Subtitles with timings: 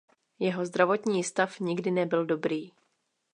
[0.39, 2.71] Jeho zdravotní stav nikdy nebyl dobrý.